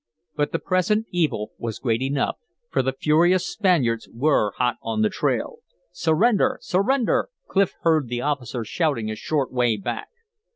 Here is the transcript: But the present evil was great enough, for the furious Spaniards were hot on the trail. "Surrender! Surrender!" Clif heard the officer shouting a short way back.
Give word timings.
But 0.35 0.51
the 0.51 0.57
present 0.57 1.05
evil 1.11 1.51
was 1.59 1.77
great 1.77 2.01
enough, 2.01 2.37
for 2.71 2.81
the 2.81 2.91
furious 2.91 3.45
Spaniards 3.45 4.09
were 4.11 4.51
hot 4.57 4.77
on 4.81 5.03
the 5.03 5.11
trail. 5.11 5.57
"Surrender! 5.91 6.57
Surrender!" 6.63 7.29
Clif 7.47 7.75
heard 7.81 8.07
the 8.07 8.21
officer 8.21 8.65
shouting 8.65 9.11
a 9.11 9.15
short 9.15 9.53
way 9.53 9.77
back. 9.77 10.07